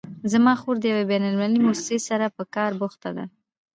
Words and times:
زما 0.31 0.53
خور 0.61 0.75
د 0.79 0.83
یوې 0.91 1.03
بین 1.11 1.23
المللي 1.29 1.59
مؤسسې 1.65 1.97
سره 2.09 2.25
په 2.37 2.43
کار 2.55 2.71
بوخته 2.79 3.09
ده 3.17 3.25